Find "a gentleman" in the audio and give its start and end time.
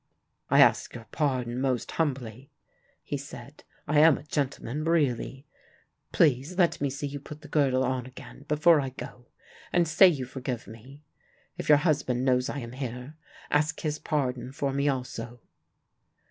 4.17-4.83